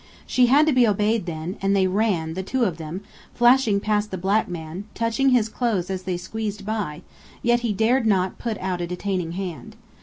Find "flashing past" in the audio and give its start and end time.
3.35-4.09